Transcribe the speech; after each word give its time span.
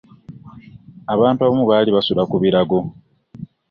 Abantu 1.13 1.39
abamu 1.41 1.63
baali 1.69 1.89
basula 1.95 2.21
ku 2.29 2.35
birago. 2.43 2.79